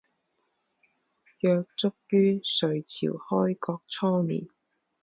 [1.41, 4.47] 约卒于隋朝开国初年。